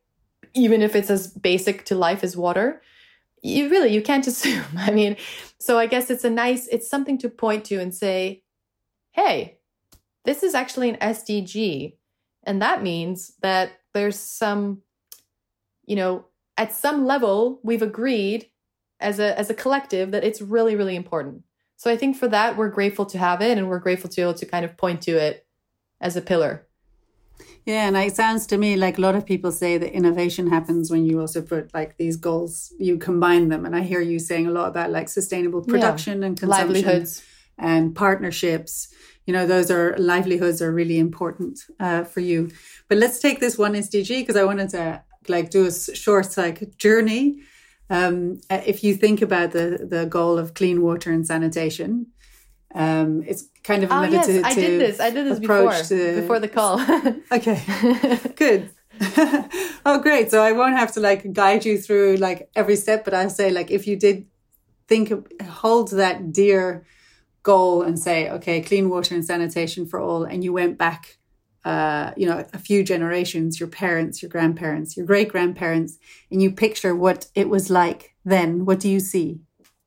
[0.55, 2.83] even if it's as basic to life as water
[3.43, 4.65] you really you can't assume.
[4.77, 5.17] I mean
[5.61, 8.43] so i guess it's a nice it's something to point to and say
[9.13, 9.59] hey
[10.25, 11.95] this is actually an sdg
[12.45, 14.83] and that means that there's some
[15.85, 16.25] you know
[16.57, 18.47] at some level we've agreed
[19.01, 21.43] as a as a collective that it's really really important.
[21.77, 24.23] So i think for that we're grateful to have it and we're grateful to be
[24.23, 25.47] able to kind of point to it
[26.01, 26.67] as a pillar
[27.71, 30.91] yeah, and it sounds to me like a lot of people say that innovation happens
[30.91, 33.65] when you also put like these goals, you combine them.
[33.65, 36.27] And I hear you saying a lot about like sustainable production yeah.
[36.27, 37.23] and consumption livelihoods
[37.59, 38.93] and partnerships.
[39.27, 42.51] You know, those are livelihoods are really important uh, for you.
[42.89, 46.77] But let's take this one SDG because I wanted to like do a short like
[46.77, 47.41] journey.
[47.89, 52.07] Um, if you think about the the goal of clean water and sanitation,
[52.75, 55.01] um, it's kind of oh, yes, I did this.
[55.01, 56.21] I did this before to...
[56.21, 56.81] before the call.
[57.33, 57.63] okay,
[58.37, 58.71] good.
[59.87, 60.31] oh, great!
[60.31, 63.51] So I won't have to like guide you through like every step, but I'll say
[63.51, 64.27] like if you did
[64.87, 66.85] think hold that dear
[67.43, 71.19] goal and say, okay, clean water and sanitation for all, and you went back,
[71.65, 75.99] uh, you know, a few generations, your parents, your grandparents, your great grandparents,
[76.31, 78.65] and you picture what it was like then.
[78.65, 79.41] What do you see?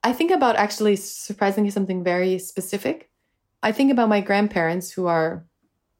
[0.04, 3.10] I think about actually surprisingly something very specific.
[3.62, 5.46] I think about my grandparents who are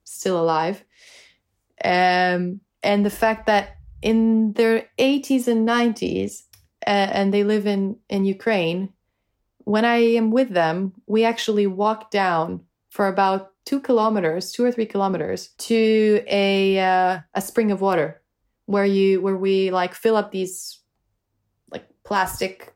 [0.04, 0.84] still alive,
[1.84, 6.44] um, and the fact that in their 80s and 90s,
[6.86, 8.90] uh, and they live in in Ukraine.
[9.66, 14.74] When I am with them, we actually walk down for about two kilometers, two or
[14.74, 18.22] three kilometers, to a uh, a spring of water,
[18.66, 20.82] where you where we like fill up these
[21.72, 22.74] like plastic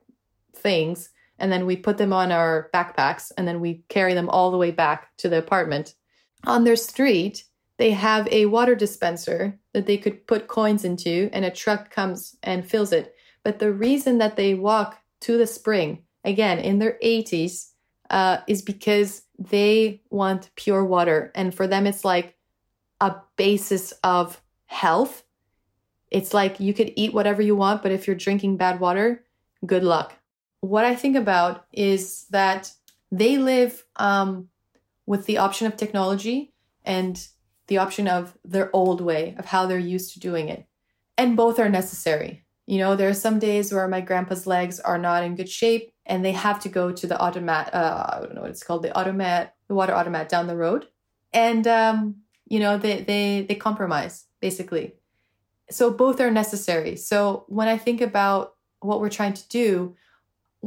[0.56, 1.10] things
[1.40, 4.58] and then we put them on our backpacks and then we carry them all the
[4.58, 5.96] way back to the apartment.
[6.46, 7.44] On their street,
[7.78, 12.36] they have a water dispenser that they could put coins into and a truck comes
[12.44, 13.14] and fills it.
[13.44, 17.72] But the reason that they walk to the spring, again, in their 80s,
[18.10, 21.32] uh, is because they want pure water.
[21.36, 22.36] And for them, it's like
[23.00, 25.24] a basis of health.
[26.10, 29.24] It's like you could eat whatever you want, but if you're drinking bad water,
[29.66, 30.18] good luck
[30.62, 32.72] what I think about is that
[33.12, 34.50] they live um,
[35.06, 36.54] with the option of technology
[36.84, 37.28] and
[37.68, 40.66] the option of their old way of how they're used to doing it.
[41.18, 42.46] And both are necessary.
[42.66, 45.92] You know, there are some days where my grandpa's legs are not in good shape
[46.06, 47.74] and they have to go to the automat.
[47.74, 50.88] Uh, I don't know what it's called, the automat, the water automat down the road,
[51.34, 54.96] and um, you know they they they compromise basically.
[55.70, 56.96] So both are necessary.
[56.96, 59.96] So when I think about what we're trying to do,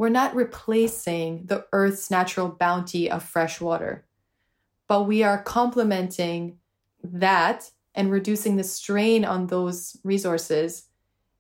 [0.01, 4.07] we're not replacing the Earth's natural bounty of fresh water,
[4.89, 6.57] but we are complementing
[7.05, 10.87] that and reducing the strain on those resources.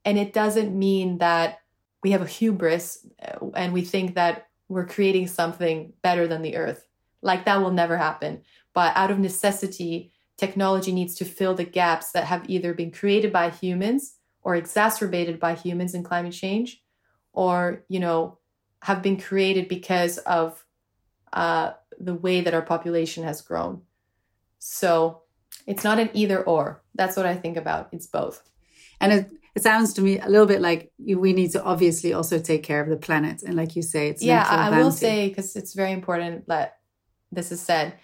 [0.04, 1.60] And it doesn't mean that
[2.02, 6.56] we have a hubris uh, and we think that we're creating something better than the
[6.56, 6.86] earth.
[7.22, 8.42] Like that will never happen.
[8.74, 13.32] But out of necessity, technology needs to fill the gaps that have either been created
[13.32, 16.82] by humans or exacerbated by humans in climate change
[17.32, 18.36] or, you know,
[18.82, 20.64] have been created because of
[21.32, 23.82] uh, the way that our population has grown.
[24.58, 25.22] So
[25.66, 26.82] it's not an either or.
[26.94, 27.88] That's what I think about.
[27.92, 28.42] It's both.
[29.00, 32.38] And it, it sounds to me a little bit like we need to obviously also
[32.38, 33.42] take care of the planet.
[33.42, 34.46] And like you say, it's yeah.
[34.48, 36.78] I, will say because it's very important that
[37.32, 37.94] this is said.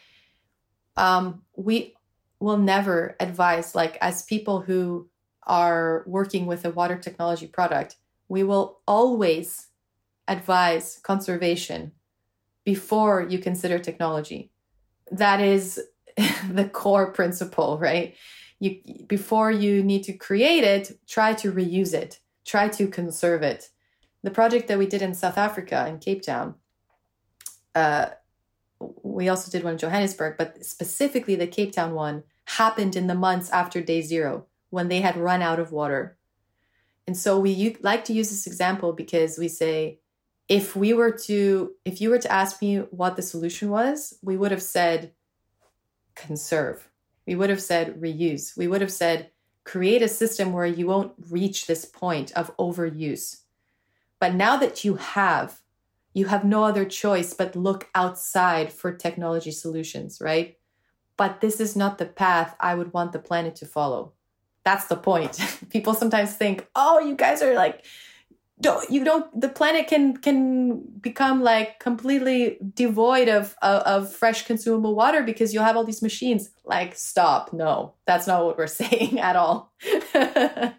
[0.97, 1.95] Um, we
[2.41, 5.09] will never advise like as people who
[5.47, 7.97] are working with a water technology product.
[8.29, 9.66] We will always
[10.29, 11.93] advise conservation
[12.64, 14.51] before you consider technology.
[15.11, 15.81] That is
[16.51, 18.14] the core principle, right?
[18.59, 23.70] You before you need to create it, try to reuse it, try to conserve it.
[24.22, 26.55] The project that we did in South Africa in Cape Town,
[27.74, 28.07] uh,
[28.81, 33.14] we also did one in Johannesburg, but specifically the Cape Town one happened in the
[33.14, 36.16] months after day zero when they had run out of water.
[37.07, 40.01] And so we like to use this example because we say,
[40.49, 44.36] if we were to, if you were to ask me what the solution was, we
[44.36, 45.12] would have said,
[46.14, 46.88] conserve.
[47.26, 48.57] We would have said reuse.
[48.57, 49.30] We would have said
[49.64, 53.40] create a system where you won't reach this point of overuse.
[54.20, 55.61] But now that you have,
[56.14, 60.57] you have no other choice but look outside for technology solutions, right?
[61.16, 64.12] But this is not the path I would want the planet to follow.
[64.64, 65.38] That's the point.
[65.70, 67.84] People sometimes think, "Oh, you guys are like
[68.61, 74.46] don't you don't the planet can can become like completely devoid of, of, of fresh
[74.46, 76.50] consumable water because you'll have all these machines.
[76.64, 77.52] Like stop.
[77.52, 79.72] No that's not what we're saying at all.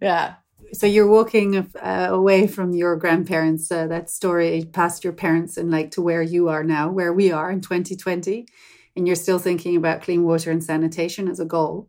[0.00, 0.34] Yeah.
[0.72, 5.70] So you're walking uh, away from your grandparents uh, that story past your parents and
[5.70, 8.46] like to where you are now where we are in 2020
[8.94, 11.88] and you're still thinking about clean water and sanitation as a goal.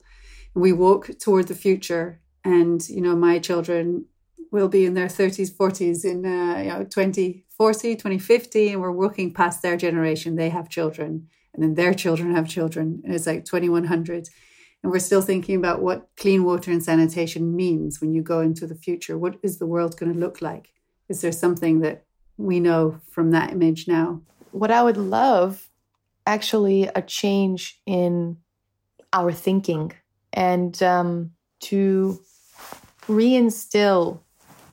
[0.55, 4.05] We walk toward the future and you know my children
[4.51, 9.33] will be in their 30s, 40s in uh, you know 2040, 2050, and we're working
[9.33, 10.35] past their generation.
[10.35, 14.29] They have children, and then their children have children, and it's like 2100.
[14.83, 18.65] And we're still thinking about what clean water and sanitation means when you go into
[18.65, 19.17] the future.
[19.17, 20.73] What is the world going to look like?
[21.07, 22.05] Is there something that
[22.37, 24.21] we know from that image now?
[24.51, 25.69] What I would love,
[26.25, 28.37] actually, a change in
[29.13, 29.93] our thinking
[30.33, 32.19] and um, to
[33.07, 34.21] reinstill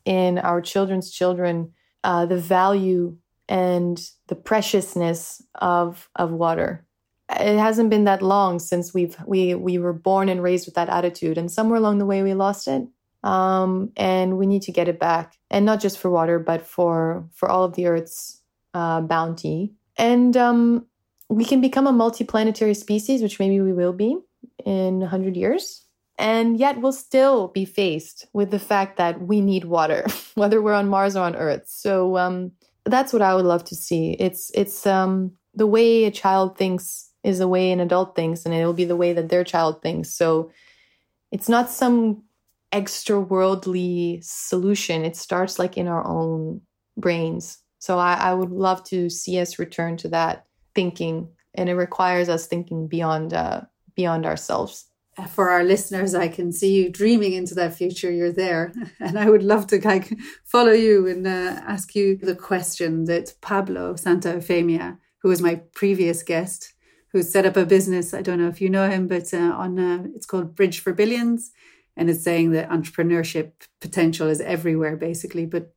[0.09, 1.71] in our children's children
[2.03, 3.15] uh, the value
[3.47, 6.87] and the preciousness of of water.
[7.29, 10.89] It hasn't been that long since we've we we were born and raised with that
[10.89, 12.89] attitude, and somewhere along the way we lost it.
[13.23, 17.29] Um, and we need to get it back, and not just for water, but for
[17.35, 18.41] for all of the Earth's
[18.73, 19.75] uh, bounty.
[19.99, 20.87] And um,
[21.29, 24.17] we can become a multi-planetary species, which maybe we will be
[24.65, 25.85] in hundred years.
[26.19, 30.05] And yet we'll still be faced with the fact that we need water,
[30.35, 31.64] whether we're on Mars or on Earth.
[31.66, 32.53] So um,
[32.85, 34.16] that's what I would love to see.
[34.19, 38.55] It's it's um, the way a child thinks is the way an adult thinks, and
[38.55, 40.12] it'll be the way that their child thinks.
[40.12, 40.51] So
[41.31, 42.25] it's not some
[42.73, 45.05] extra worldly solution.
[45.05, 46.62] It starts like in our own
[46.97, 47.59] brains.
[47.79, 52.29] So I, I would love to see us return to that thinking, and it requires
[52.29, 53.62] us thinking beyond uh,
[53.95, 54.88] beyond ourselves
[55.27, 58.11] for our listeners, I can see you dreaming into that future.
[58.11, 58.73] You're there.
[59.01, 63.35] And I would love to like follow you and uh, ask you the question that
[63.41, 66.75] Pablo Santaeufemia, who was my previous guest,
[67.12, 68.14] who set up a business.
[68.14, 70.93] I don't know if you know him, but uh, on uh, it's called Bridge for
[70.93, 71.51] Billions.
[71.97, 75.73] And it's saying that entrepreneurship potential is everywhere, basically, but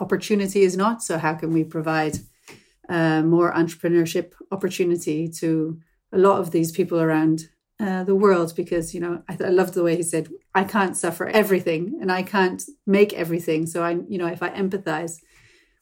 [0.00, 1.02] opportunity is not.
[1.02, 2.18] So, how can we provide
[2.88, 5.78] uh, more entrepreneurship opportunity to
[6.12, 7.48] a lot of these people around
[7.80, 10.96] uh, the world because you know I, I loved the way he said I can't
[10.96, 13.66] suffer everything and I can't make everything.
[13.66, 15.18] So I you know if I empathize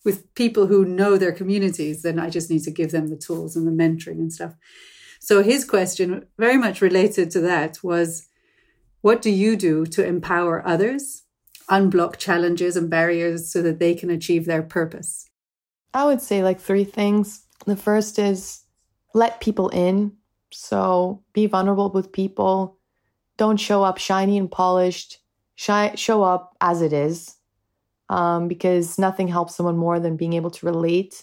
[0.05, 3.55] with people who know their communities, then I just need to give them the tools
[3.55, 4.55] and the mentoring and stuff.
[5.21, 8.27] So his question, very much related to that, was
[9.03, 11.23] what do you do to empower others,
[11.69, 15.27] unblock challenges and barriers so that they can achieve their purpose?
[15.93, 17.47] I would say like three things.
[17.67, 18.63] The first is
[19.13, 20.17] let people in.
[20.53, 22.79] So be vulnerable with people.
[23.37, 25.19] Don't show up shiny and polished.
[25.55, 27.37] Shi- show up as it is.
[28.09, 31.23] Um, because nothing helps someone more than being able to relate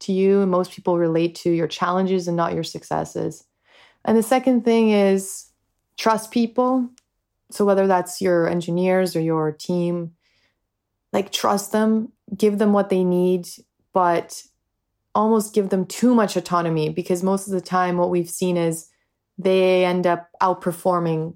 [0.00, 0.40] to you.
[0.40, 3.44] And most people relate to your challenges and not your successes.
[4.04, 5.50] And the second thing is
[5.96, 6.88] trust people.
[7.50, 10.12] So whether that's your engineers or your team,
[11.12, 13.48] like trust them, give them what they need,
[13.92, 14.42] but
[15.14, 18.88] almost give them too much autonomy because most of the time what we've seen is
[19.38, 21.34] they end up outperforming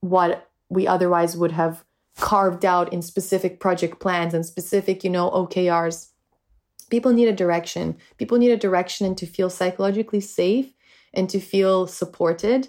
[0.00, 1.84] what we otherwise would have
[2.16, 6.08] carved out in specific project plans and specific, you know, OKRs.
[6.90, 7.96] People need a direction.
[8.18, 10.72] People need a direction and to feel psychologically safe
[11.14, 12.68] and to feel supported.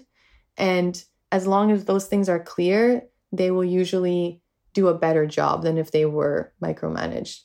[0.56, 4.42] And as long as those things are clear, they will usually
[4.74, 7.40] do a better job than if they were micromanaged.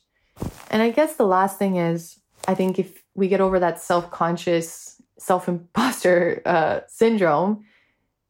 [0.70, 2.18] And I guess the last thing is
[2.48, 7.64] I think if we get over that self conscious, self imposter uh, syndrome,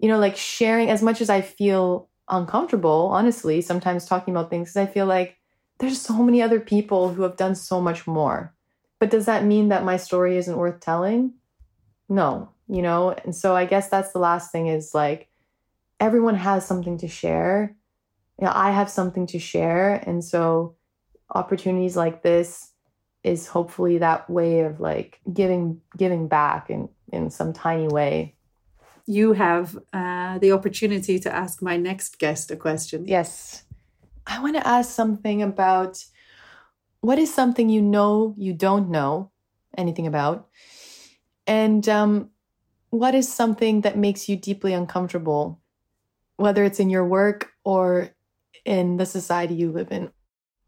[0.01, 4.77] you know, like sharing as much as I feel uncomfortable, honestly, sometimes talking about things,
[4.77, 5.37] I feel like
[5.79, 8.53] there's so many other people who have done so much more.
[8.99, 11.35] But does that mean that my story isn't worth telling?
[12.09, 13.13] No, you know?
[13.13, 15.29] And so I guess that's the last thing is like
[16.01, 17.77] everyone has something to share.
[18.41, 19.95] You know, I have something to share.
[19.95, 20.75] And so
[21.33, 22.68] opportunities like this
[23.29, 28.35] is hopefully that way of like giving giving back in in some tiny way.
[29.07, 33.07] You have uh, the opportunity to ask my next guest a question.
[33.07, 33.65] Yes.
[34.27, 36.05] I want to ask something about
[37.01, 39.31] what is something you know you don't know
[39.77, 40.49] anything about?
[41.47, 42.31] And um,
[42.91, 45.61] what is something that makes you deeply uncomfortable
[46.37, 48.11] whether it's in your work or
[48.65, 50.11] in the society you live in?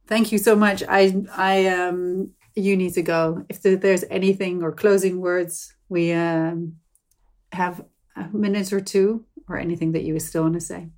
[0.06, 0.82] Thank you so much.
[0.88, 3.44] I, I, um, you need to go.
[3.48, 6.76] If there's anything or closing words, we um,
[7.52, 7.84] have
[8.16, 10.88] a minute or two, or anything that you still want to say.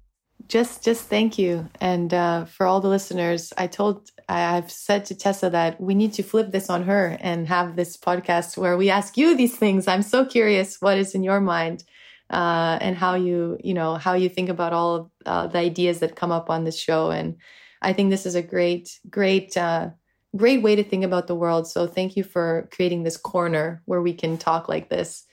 [0.48, 3.52] Just, just thank you, and uh, for all the listeners.
[3.56, 7.48] I told, I've said to Tessa that we need to flip this on her and
[7.48, 9.86] have this podcast where we ask you these things.
[9.86, 11.84] I'm so curious what is in your mind.
[12.30, 15.98] Uh, and how you, you know, how you think about all of uh, the ideas
[15.98, 17.36] that come up on this show, and
[17.82, 19.90] I think this is a great, great, uh,
[20.36, 21.66] great way to think about the world.
[21.66, 25.24] So thank you for creating this corner where we can talk like this.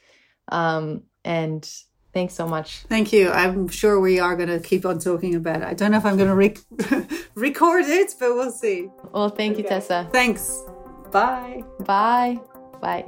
[0.52, 1.70] Um, and
[2.14, 2.80] thanks so much.
[2.90, 3.30] Thank you.
[3.32, 5.68] I'm sure we are going to keep on talking about it.
[5.68, 8.90] I don't know if I'm going to re- record it, but we'll see.
[9.14, 9.64] Well, thank okay.
[9.64, 10.10] you, Tessa.
[10.12, 10.64] Thanks.
[11.12, 11.64] Bye.
[11.86, 12.40] Bye.
[12.82, 13.06] Bye.